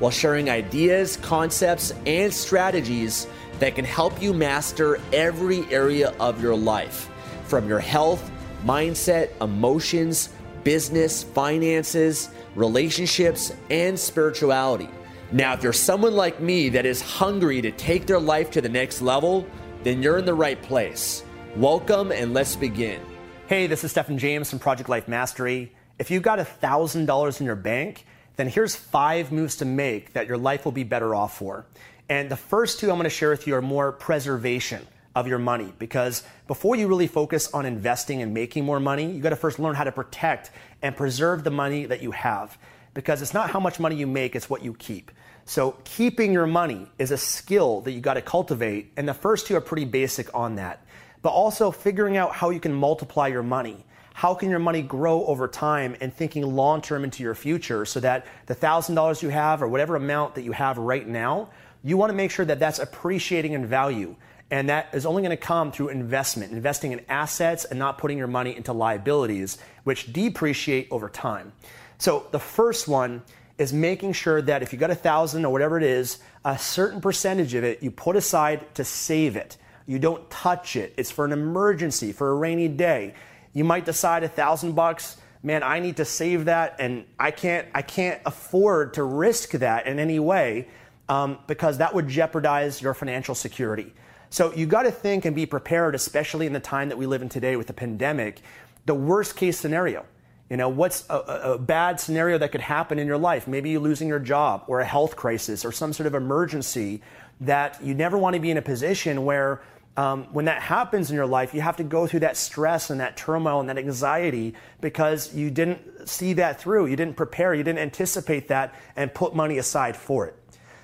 [0.00, 3.28] while sharing ideas, concepts, and strategies
[3.60, 7.08] that can help you master every area of your life
[7.44, 8.30] from your health,
[8.64, 10.30] mindset, emotions,
[10.64, 14.88] business, finances, relationships, and spirituality.
[15.32, 18.68] Now, if you're someone like me that is hungry to take their life to the
[18.68, 19.46] next level,
[19.82, 21.22] then you're in the right place.
[21.56, 23.00] Welcome and let's begin.
[23.46, 25.72] Hey, this is Stefan James from Project Life Mastery.
[25.98, 28.06] If you've got $1,000 in your bank,
[28.40, 31.66] then here's five moves to make that your life will be better off for.
[32.08, 35.38] And the first two I'm going to share with you are more preservation of your
[35.38, 39.36] money because before you really focus on investing and making more money, you got to
[39.36, 42.56] first learn how to protect and preserve the money that you have
[42.94, 45.10] because it's not how much money you make, it's what you keep.
[45.44, 49.46] So, keeping your money is a skill that you got to cultivate, and the first
[49.46, 50.84] two are pretty basic on that.
[51.22, 53.84] But also figuring out how you can multiply your money
[54.20, 58.00] how can your money grow over time and thinking long term into your future so
[58.00, 61.48] that the $1,000 you have or whatever amount that you have right now,
[61.82, 64.14] you want to make sure that that's appreciating in value.
[64.50, 68.18] And that is only going to come through investment, investing in assets and not putting
[68.18, 71.54] your money into liabilities, which depreciate over time.
[71.96, 73.22] So the first one
[73.56, 77.00] is making sure that if you got a thousand or whatever it is, a certain
[77.00, 79.56] percentage of it you put aside to save it.
[79.86, 80.92] You don't touch it.
[80.98, 83.14] It's for an emergency, for a rainy day.
[83.52, 87.66] You might decide a thousand bucks, man, I need to save that, and I can't,
[87.74, 90.68] I can't afford to risk that in any way
[91.08, 93.92] um, because that would jeopardize your financial security.
[94.30, 97.22] So you got to think and be prepared, especially in the time that we live
[97.22, 98.40] in today with the pandemic.
[98.86, 100.06] The worst case scenario.
[100.48, 103.46] You know, what's a, a, bad scenario that could happen in your life?
[103.46, 107.02] Maybe you're losing your job or a health crisis or some sort of emergency
[107.40, 109.62] that you never want to be in a position where
[109.96, 113.00] um, when that happens in your life, you have to go through that stress and
[113.00, 116.86] that turmoil and that anxiety because you didn't see that through.
[116.86, 120.36] You didn't prepare, you didn't anticipate that and put money aside for it.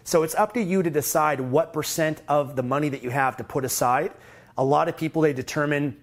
[0.04, 3.36] So it's up to you to decide what percent of the money that you have
[3.38, 4.12] to put aside.
[4.58, 5.96] A lot of people, they determine,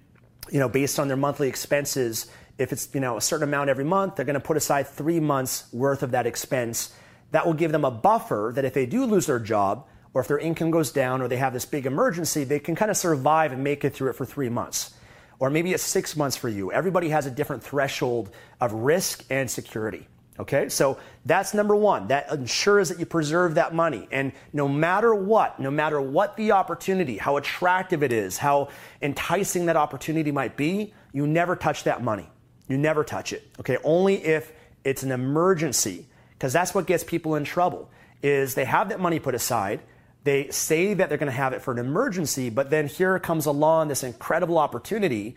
[0.51, 3.85] you know, based on their monthly expenses, if it's, you know, a certain amount every
[3.85, 6.93] month, they're going to put aside three months worth of that expense.
[7.31, 10.27] That will give them a buffer that if they do lose their job, or if
[10.27, 13.51] their income goes down or they have this big emergency, they can kind of survive
[13.51, 14.93] and make it through it for three months.
[15.39, 16.71] Or maybe it's six months for you.
[16.71, 18.29] Everybody has a different threshold
[18.61, 20.07] of risk and security.
[20.39, 22.07] Okay, so that's number one.
[22.07, 24.07] That ensures that you preserve that money.
[24.11, 28.69] And no matter what, no matter what the opportunity, how attractive it is, how
[29.01, 32.27] enticing that opportunity might be, you never touch that money.
[32.67, 33.47] You never touch it.
[33.59, 34.53] Okay, only if
[34.83, 37.91] it's an emergency, because that's what gets people in trouble.
[38.23, 39.81] Is they have that money put aside,
[40.23, 43.45] they say that they're going to have it for an emergency, but then here comes
[43.45, 45.35] along this incredible opportunity,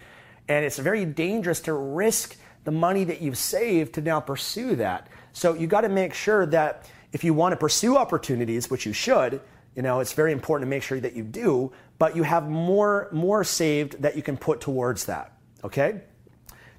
[0.49, 5.09] and it's very dangerous to risk the money that you've saved to now pursue that.
[5.33, 8.93] So you got to make sure that if you want to pursue opportunities, which you
[8.93, 9.41] should,
[9.75, 13.09] you know, it's very important to make sure that you do, but you have more
[13.13, 15.33] more saved that you can put towards that.
[15.63, 16.03] Okay?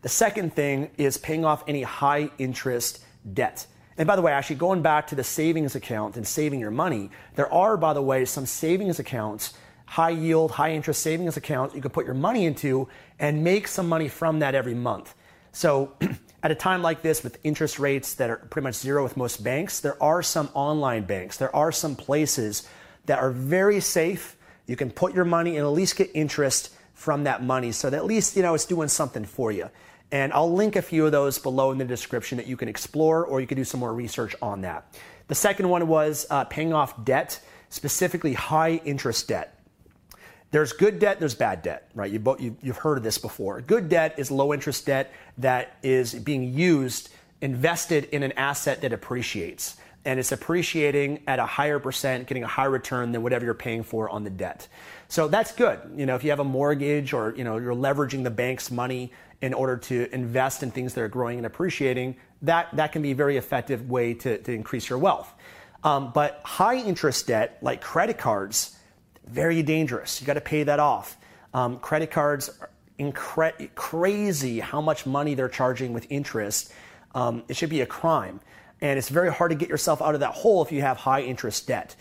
[0.01, 3.03] The second thing is paying off any high interest
[3.33, 3.65] debt.
[3.97, 7.09] And by the way, actually going back to the savings account and saving your money,
[7.35, 9.53] there are, by the way, some savings accounts,
[9.85, 12.87] high yield, high interest savings accounts you can put your money into
[13.19, 15.15] and make some money from that every month.
[15.51, 15.93] So
[16.43, 19.43] at a time like this with interest rates that are pretty much zero with most
[19.43, 22.67] banks, there are some online banks, there are some places
[23.07, 24.35] that are very safe.
[24.67, 27.97] You can put your money and at least get interest from that money so that
[27.97, 29.69] at least, you know, it's doing something for you.
[30.11, 33.25] And I'll link a few of those below in the description that you can explore
[33.25, 34.93] or you can do some more research on that.
[35.27, 39.53] The second one was uh, paying off debt, specifically high interest debt.
[40.51, 42.09] There's good debt, there's bad debt, right?
[42.09, 43.59] You you, you've heard of this before.
[43.59, 47.09] Good debt is low interest debt that is being used,
[47.41, 49.75] invested in an asset that appreciates.
[50.07, 53.83] And it's appreciating at a higher percent, getting a higher return than whatever you're paying
[53.83, 54.65] for on the debt.
[55.09, 55.81] So that's good.
[55.97, 59.11] You know, if you have a mortgage or you know you're leveraging the bank's money
[59.41, 63.11] in order to invest in things that are growing and appreciating, that that can be
[63.11, 65.31] a very effective way to, to increase your wealth.
[65.83, 68.79] Um, but high interest debt, like credit cards,
[69.27, 70.21] very dangerous.
[70.21, 71.17] You got to pay that off.
[71.53, 76.71] Um, credit cards are incre- crazy how much money they're charging with interest.
[77.13, 78.39] Um, it should be a crime.
[78.81, 81.21] And it's very hard to get yourself out of that hole if you have high
[81.21, 81.95] interest debt.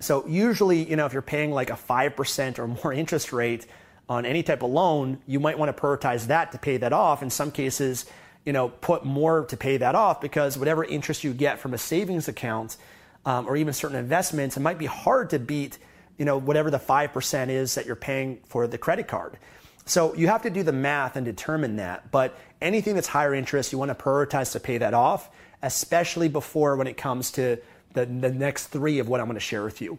[0.00, 3.66] So usually, you know, if you're paying like a 5% or more interest rate
[4.08, 7.22] on any type of loan, you might want to prioritize that to pay that off.
[7.22, 8.06] In some cases,
[8.44, 11.78] you know, put more to pay that off because whatever interest you get from a
[11.78, 12.76] savings account
[13.26, 15.78] um, or even certain investments, it might be hard to beat,
[16.16, 19.36] you know, whatever the 5% is that you're paying for the credit card.
[19.84, 22.10] So you have to do the math and determine that.
[22.10, 25.30] But anything that's higher interest, you want to prioritize to pay that off,
[25.62, 27.58] especially before when it comes to
[27.94, 29.98] the, the next three of what I'm going to share with you.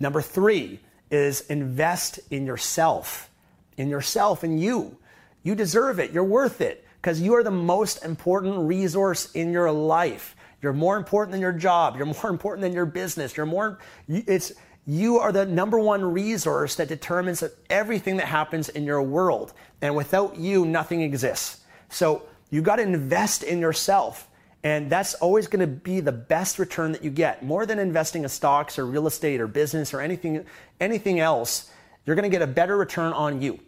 [0.00, 0.80] Number three
[1.10, 3.30] is invest in yourself,
[3.76, 4.96] in yourself and you.
[5.42, 6.12] You deserve it.
[6.12, 10.36] You're worth it because you are the most important resource in your life.
[10.60, 11.96] You're more important than your job.
[11.96, 13.36] You're more important than your business.
[13.36, 13.78] You're more,
[14.08, 14.52] it's,
[14.86, 19.52] you are the number one resource that determines everything that happens in your world.
[19.80, 21.60] And without you, nothing exists.
[21.88, 24.27] So you got to invest in yourself.
[24.64, 27.44] And that's always going to be the best return that you get.
[27.44, 30.44] More than investing in stocks or real estate or business or anything,
[30.80, 31.70] anything else,
[32.04, 33.60] you're going to get a better return on you.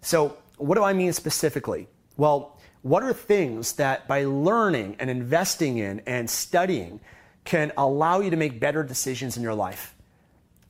[0.00, 1.88] So, what do I mean specifically?
[2.16, 7.00] Well, what are things that by learning and investing in and studying
[7.44, 9.94] can allow you to make better decisions in your life,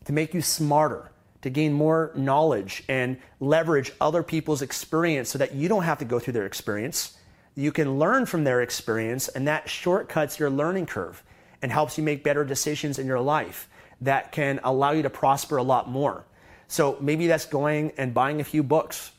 [0.06, 1.10] to make you smarter,
[1.42, 6.04] to gain more knowledge and leverage other people's experience so that you don't have to
[6.04, 7.17] go through their experience?
[7.58, 11.24] You can learn from their experience, and that shortcuts your learning curve
[11.60, 13.68] and helps you make better decisions in your life
[14.00, 16.24] that can allow you to prosper a lot more.
[16.68, 19.10] So maybe that's going and buying a few books.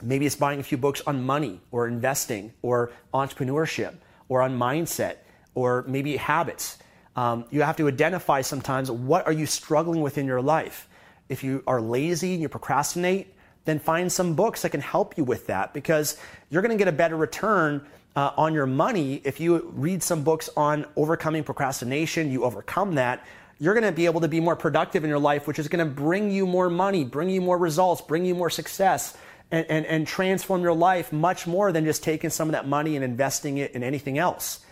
[0.00, 3.94] Maybe it's buying a few books on money or investing or entrepreneurship
[4.28, 5.16] or on mindset
[5.56, 6.78] or maybe habits.
[7.16, 10.88] Um, you have to identify sometimes what are you struggling with in your life.
[11.28, 15.24] If you are lazy and you procrastinate, then find some books that can help you
[15.24, 16.16] with that because
[16.50, 20.22] you're going to get a better return uh, on your money if you read some
[20.22, 23.24] books on overcoming procrastination, you overcome that.
[23.58, 25.86] You're going to be able to be more productive in your life, which is going
[25.86, 29.16] to bring you more money, bring you more results, bring you more success,
[29.50, 32.96] and, and, and transform your life much more than just taking some of that money
[32.96, 34.64] and investing it in anything else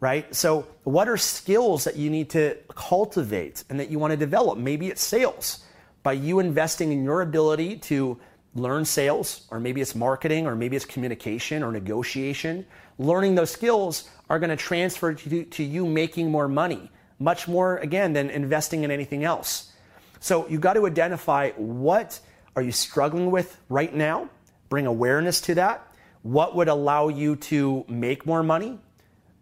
[0.00, 0.34] right?
[0.34, 4.58] So, what are skills that you need to cultivate and that you want to develop?
[4.58, 5.64] Maybe it's sales
[6.06, 8.16] by you investing in your ability to
[8.54, 12.64] learn sales, or maybe it's marketing, or maybe it's communication or negotiation,
[12.96, 17.78] learning those skills are going to transfer to, to you making more money, much more,
[17.78, 19.72] again, than investing in anything else.
[20.20, 22.20] So you've got to identify what
[22.54, 24.30] are you struggling with right now,
[24.68, 25.92] bring awareness to that.
[26.22, 28.78] What would allow you to make more money,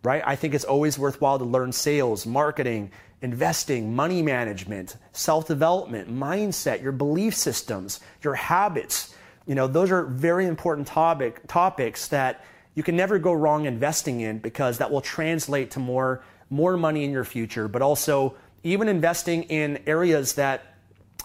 [0.03, 0.23] right?
[0.25, 2.91] I think it's always worthwhile to learn sales, marketing,
[3.25, 9.15] investing, money management, self development, mindset, your belief systems, your habits.
[9.47, 12.45] You know, those are very important topic, topics that
[12.75, 17.03] you can never go wrong investing in because that will translate to more, more money
[17.05, 20.63] in your future, but also even investing in areas that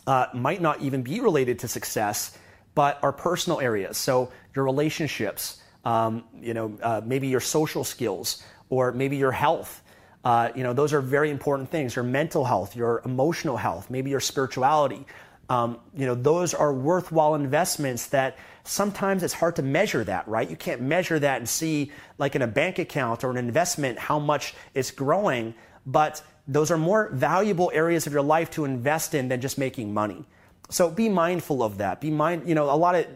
[0.07, 2.38] uh, might not even be related to success,
[2.76, 3.97] but are personal areas.
[3.97, 9.81] So your relationships, um, you know, uh, maybe your social skills, or maybe your health.
[10.23, 11.95] Uh, you know, those are very important things.
[11.95, 15.06] Your mental health, your emotional health, maybe your spirituality.
[15.49, 20.47] Um, you know, those are worthwhile investments that sometimes it's hard to measure that, right?
[20.47, 24.19] You can't measure that and see, like in a bank account or an investment, how
[24.19, 25.56] much it's growing.
[25.85, 29.94] But those are more valuable areas of your life to invest in than just making
[29.94, 30.26] money.
[30.69, 31.99] So be mindful of that.
[31.99, 33.07] Be mind, you know, a lot of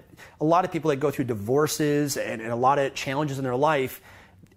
[0.41, 3.43] a lot of people that go through divorces and, and a lot of challenges in
[3.43, 4.01] their life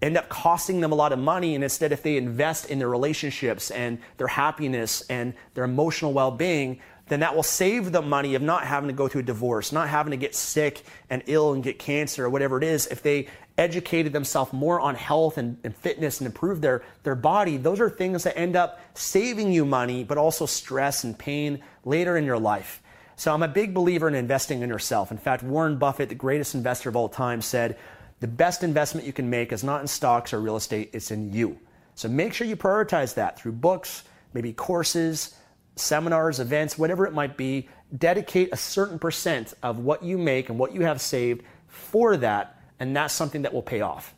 [0.03, 1.55] end up costing them a lot of money.
[1.55, 6.31] And instead, if they invest in their relationships and their happiness and their emotional well
[6.31, 9.73] being, then that will save them money of not having to go through a divorce,
[9.73, 12.87] not having to get sick and ill and get cancer or whatever it is.
[12.89, 17.57] If they educated themselves more on health and, and fitness and improve their, their body,
[17.57, 22.17] those are things that end up saving you money, but also stress and pain later
[22.17, 22.83] in your life.
[23.15, 25.11] So I'm a big believer in investing in yourself.
[25.11, 27.79] In fact, Warren Buffett, the greatest investor of all time, said,
[28.21, 31.33] the best investment you can make is not in stocks or real estate, it's in
[31.33, 31.59] you.
[31.95, 35.35] So make sure you prioritize that through books, maybe courses,
[35.77, 37.69] seminars, events, whatever it might be.
[37.97, 42.61] Dedicate a certain percent of what you make and what you have saved for that,
[42.81, 44.15] and that's something that will pay off.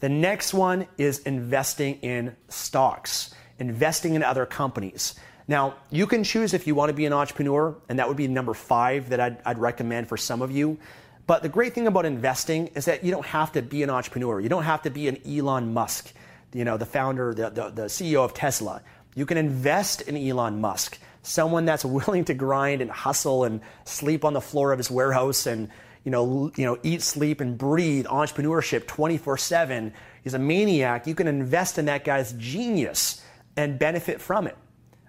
[0.00, 5.14] The next one is investing in stocks, investing in other companies.
[5.48, 8.28] Now, you can choose if you want to be an entrepreneur, and that would be
[8.28, 10.78] number five that I'd, I'd, recommend for some of you.
[11.26, 14.40] But the great thing about investing is that you don't have to be an entrepreneur.
[14.40, 16.12] You don't have to be an Elon Musk,
[16.52, 18.82] you know, the founder, the, the, the CEO of Tesla.
[19.14, 24.24] You can invest in Elon Musk, someone that's willing to grind and hustle and sleep
[24.24, 25.68] on the floor of his warehouse and
[26.04, 29.92] you know, you know, eat, sleep, and breathe entrepreneurship 24 7.
[30.22, 31.08] He's a maniac.
[31.08, 33.24] You can invest in that guy's genius
[33.56, 34.56] and benefit from it.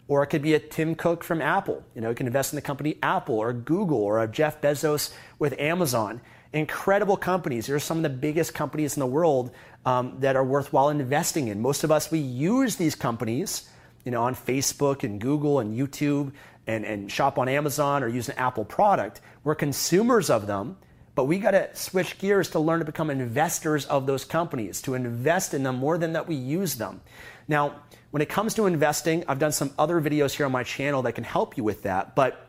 [0.08, 1.84] Or it could be a Tim Cook from Apple.
[1.94, 5.14] You know, you can invest in the company Apple or Google or a Jeff Bezos
[5.38, 6.22] with Amazon.
[6.54, 7.68] Incredible companies.
[7.68, 9.52] They're some of the biggest companies in the world
[9.86, 11.62] um, that are worthwhile investing in.
[11.62, 13.70] Most of us, we use these companies,
[14.06, 16.32] you know, on Facebook and Google and YouTube
[16.68, 19.20] and, and shop on Amazon or use an Apple product.
[19.44, 20.78] We're consumers of them
[21.18, 24.94] but we got to switch gears to learn to become investors of those companies, to
[24.94, 27.02] invest in them more than that we use them.
[27.48, 27.76] Now,
[28.12, 31.14] when it comes to investing, I've done some other videos here on my channel that
[31.14, 32.48] can help you with that, but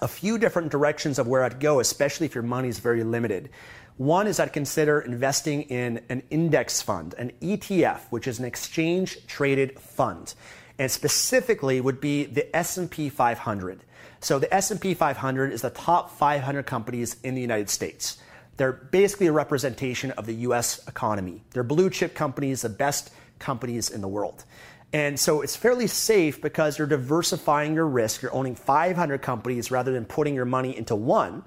[0.00, 3.50] a few different directions of where I'd go, especially if your money is very limited.
[3.96, 9.26] One is I'd consider investing in an index fund, an ETF, which is an exchange
[9.26, 10.34] traded fund.
[10.78, 13.82] And specifically would be the S&P 500.
[14.20, 18.18] So the S&P 500 is the top 500 companies in the United States.
[18.56, 21.42] They're basically a representation of the US economy.
[21.50, 24.44] They're blue chip companies, the best companies in the world.
[24.92, 28.22] And so it's fairly safe because you're diversifying your risk.
[28.22, 31.44] You're owning 500 companies rather than putting your money into one.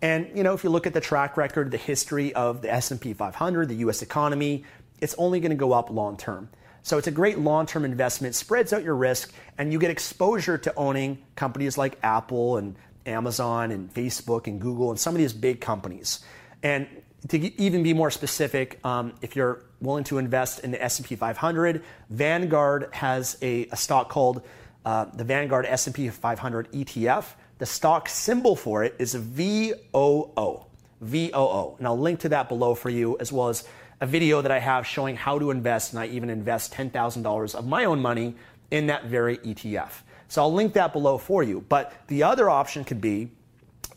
[0.00, 3.12] And you know, if you look at the track record, the history of the S&P
[3.12, 4.64] 500, the US economy,
[5.00, 6.48] it's only going to go up long term.
[6.82, 10.74] So it's a great long-term investment, spreads out your risk, and you get exposure to
[10.74, 15.60] owning companies like Apple and Amazon and Facebook and Google and some of these big
[15.60, 16.20] companies.
[16.62, 16.86] And
[17.26, 21.82] to even be more specific, um, if you're willing to invest in the S&P 500,
[22.10, 24.42] Vanguard has a, a stock called
[24.84, 27.24] uh, the Vanguard S&P 500 ETF.
[27.58, 30.64] The stock symbol for it is VOO.
[31.00, 31.76] VOO.
[31.78, 33.64] And I'll link to that below for you, as well as
[34.00, 37.66] a video that I have showing how to invest, and I even invest $10,000 of
[37.66, 38.36] my own money
[38.70, 39.90] in that very ETF.
[40.28, 41.64] So I'll link that below for you.
[41.68, 43.30] But the other option could be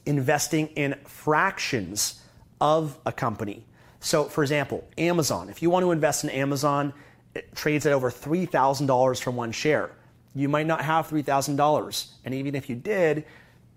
[0.05, 2.20] investing in fractions
[2.61, 3.65] of a company.
[3.99, 5.49] So, for example, Amazon.
[5.49, 6.93] If you want to invest in Amazon,
[7.35, 9.91] it trades at over $3,000 for one share.
[10.33, 12.07] You might not have $3,000.
[12.23, 13.25] And even if you did,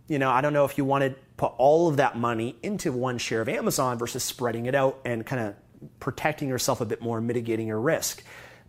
[0.06, 2.92] you know, I don't know if you wanted to put all of that money into
[2.92, 5.54] one share of Amazon versus spreading it out and kind of
[5.98, 8.22] protecting yourself a bit more, mitigating your risk.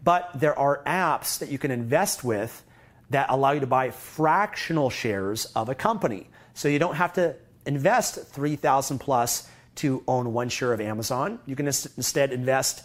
[0.03, 2.63] But there are apps that you can invest with
[3.09, 6.29] that allow you to buy fractional shares of a company.
[6.53, 11.39] So you don't have to invest 3000 plus to own one share of Amazon.
[11.45, 12.83] You can instead invest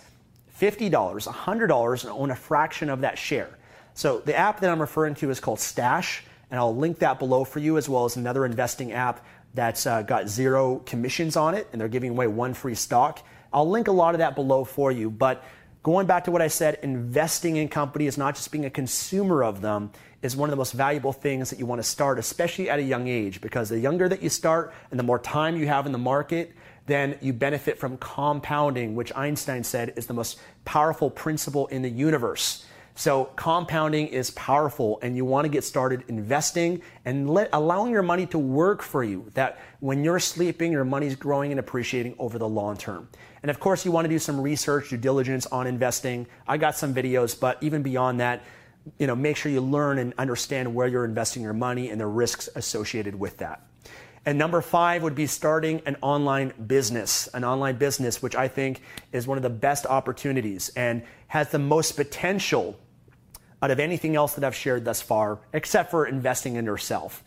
[0.61, 3.59] $50, $100 and own a fraction of that share.
[3.94, 7.44] So the app that I'm referring to is called Stash, and I'll link that below
[7.44, 11.68] for you as well as another investing app that's uh, got zero commissions on it,
[11.73, 13.25] and they're giving away one free stock.
[13.52, 15.11] I'll link a lot of that below for you.
[15.11, 15.44] But
[15.82, 19.61] going back to what I said, investing in companies, not just being a consumer of
[19.61, 19.90] them,
[20.23, 22.82] is one of the most valuable things that you want to start, especially at a
[22.82, 25.92] young age, because the younger that you start and the more time you have in
[25.92, 26.52] the market,
[26.90, 31.90] then you benefit from compounding, which Einstein said is the most powerful principle in the
[31.90, 32.64] universe.
[32.94, 38.02] So compounding is powerful and you want to get started investing and let, allowing your
[38.02, 39.30] money to work for you.
[39.35, 43.09] That when you're sleeping, your money's growing and appreciating over the long term.
[43.42, 46.26] And of course, you want to do some research, due diligence on investing.
[46.47, 48.42] I got some videos, but even beyond that,
[48.99, 52.06] you know, make sure you learn and understand where you're investing your money and the
[52.06, 53.62] risks associated with that.
[54.27, 58.83] And number five would be starting an online business, an online business, which I think
[59.12, 62.79] is one of the best opportunities and has the most potential
[63.62, 67.23] out of anything else that I've shared thus far, except for investing in yourself.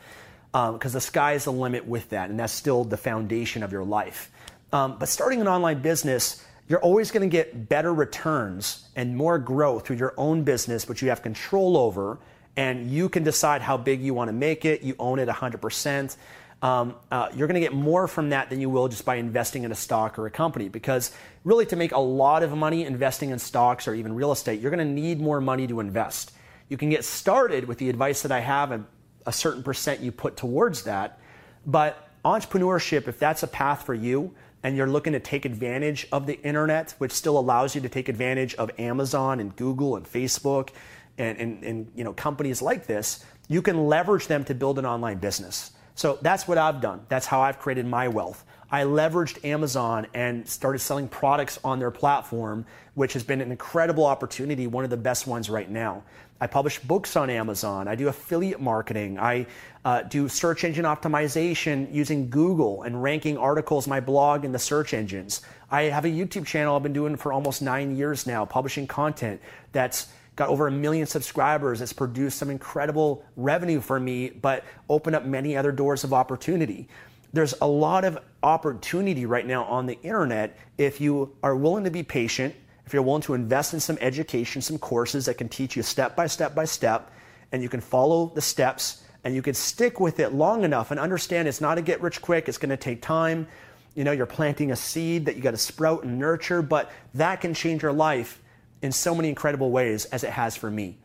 [0.52, 3.72] Because um, the sky is the limit with that, and that's still the foundation of
[3.72, 4.32] your life.
[4.72, 9.40] Um, but starting an online business, you're always going to get better returns and more
[9.40, 12.20] growth through your own business, which you have control over,
[12.56, 14.84] and you can decide how big you want to make it.
[14.84, 16.18] You own it 100%.
[16.64, 19.66] Um, uh, you're going to get more from that than you will just by investing
[19.66, 20.70] in a stock or a company.
[20.70, 21.12] Because
[21.44, 24.72] really, to make a lot of money investing in stocks or even real estate, you're
[24.72, 26.32] going to need more money to invest.
[26.70, 28.86] You can get started with the advice that I have, and
[29.26, 31.20] a certain percent you put towards that.
[31.66, 36.26] But entrepreneurship, if that's a path for you, and you're looking to take advantage of
[36.26, 40.70] the internet, which still allows you to take advantage of Amazon and Google and Facebook
[41.18, 44.86] and, and, and you know, companies like this, you can leverage them to build an
[44.86, 45.73] online business.
[45.96, 47.02] So that's what I've done.
[47.10, 48.44] That's how I've created my wealth.
[48.72, 54.06] I leveraged Amazon and started selling products on their platform, which has been an incredible
[54.06, 56.04] opportunity, one of the best ones right now.
[56.42, 57.88] I publish books on Amazon.
[57.88, 59.20] I do affiliate marketing.
[59.20, 59.46] I
[59.86, 64.94] uh, do search engine optimization using Google and ranking articles, my blog in the search
[64.94, 65.42] engines.
[65.70, 69.40] I have a YouTube channel I've been doing for almost nine years now, publishing content
[69.72, 71.82] that's got over a million subscribers.
[71.82, 76.88] It's produced some incredible revenue for me, but opened up many other doors of opportunity
[77.34, 81.92] there's a lot of opportunity right now on the internet if you are willing to
[81.92, 85.76] be patient, if you're willing to invest in some education, some courses that can teach
[85.76, 87.12] you step by step by step,
[87.52, 91.00] and you can follow the steps and you can stick with it long enough and
[91.00, 93.48] understand it's not a get rich quick, it's going to take time.
[93.96, 97.42] You know, you're planting a seed that you got to sprout and nurture, but that
[97.42, 98.42] can change your life
[98.84, 100.98] in so many incredible ways as it has for me.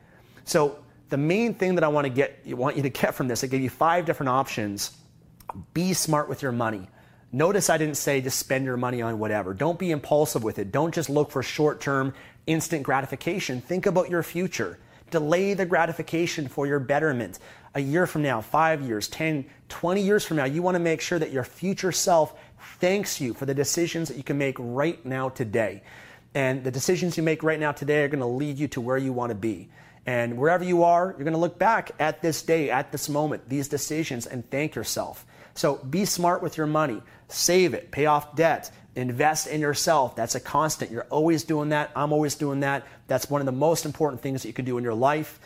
[0.44, 3.42] So, the main thing that I want to get want you to get from this,
[3.42, 4.92] I gave you five different options
[5.72, 6.88] be smart with your money.
[7.32, 9.52] Notice I didn't say just spend your money on whatever.
[9.52, 10.72] Don't be impulsive with it.
[10.72, 12.14] Don't just look for short term,
[12.46, 13.60] instant gratification.
[13.60, 14.78] Think about your future.
[15.10, 17.38] Delay the gratification for your betterment.
[17.74, 21.00] A year from now, five years, 10, 20 years from now, you want to make
[21.00, 22.38] sure that your future self
[22.80, 25.82] thanks you for the decisions that you can make right now today.
[26.34, 28.98] And the decisions you make right now today are going to lead you to where
[28.98, 29.68] you want to be.
[30.06, 33.48] And wherever you are, you're going to look back at this day, at this moment,
[33.48, 35.26] these decisions, and thank yourself.
[35.54, 37.02] So be smart with your money.
[37.28, 40.16] Save it, pay off debt, invest in yourself.
[40.16, 40.90] That's a constant.
[40.90, 41.90] You're always doing that.
[41.94, 42.86] I'm always doing that.
[43.06, 45.40] That's one of the most important things that you can do in your life.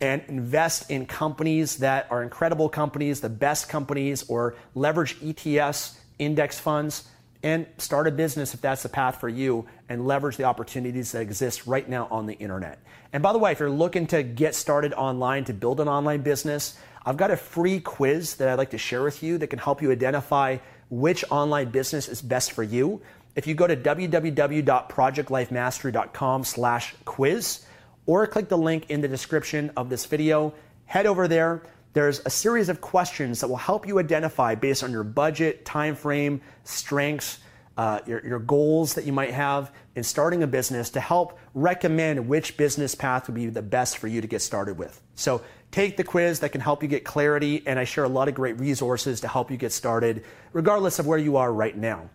[0.00, 6.58] And invest in companies that are incredible companies, the best companies, or leverage ETFs, index
[6.58, 7.08] funds,
[7.42, 11.22] and start a business if that's the path for you and leverage the opportunities that
[11.22, 12.78] exist right now on the internet.
[13.12, 16.20] And by the way, if you're looking to get started online to build an online
[16.22, 19.58] business, I've got a free quiz that I'd like to share with you that can
[19.58, 20.58] help you identify
[20.90, 23.00] which online business is best for you.
[23.36, 27.64] If you go to www.projectlifemastery.com slash quiz
[28.06, 30.54] or click the link in the description of this video,
[30.86, 31.62] head over there.
[31.98, 35.96] There's a series of questions that will help you identify based on your budget, time
[35.96, 37.40] frame, strengths,
[37.76, 42.28] uh, your, your goals that you might have in starting a business to help recommend
[42.28, 45.02] which business path would be the best for you to get started with.
[45.16, 48.28] So take the quiz that can help you get clarity, and I share a lot
[48.28, 52.08] of great resources to help you get started, regardless of where you are right now.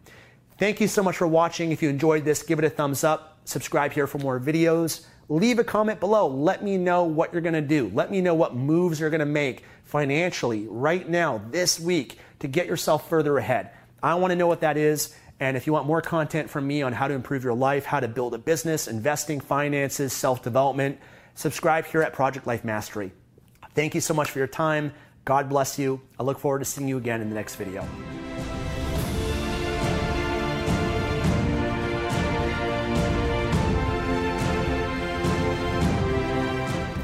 [0.60, 1.74] Thank you so much for watching.
[1.74, 5.08] If you enjoyed this, give it a thumbs up, subscribe here for more videos.
[5.30, 6.28] Leave a comment below.
[6.28, 7.90] Let me know what you're going to do.
[7.94, 12.48] Let me know what moves you're going to make financially right now, this week, to
[12.48, 13.72] get yourself further ahead.
[14.02, 15.16] I want to know what that is.
[15.40, 18.00] And if you want more content from me on how to improve your life, how
[18.00, 21.00] to build a business, investing, finances, self development,
[21.36, 23.12] subscribe here at Project Life Mastery.
[23.74, 24.94] Thank you so much for your time.
[25.26, 26.02] God bless you.
[26.20, 27.88] I look forward to seeing you again in the next video.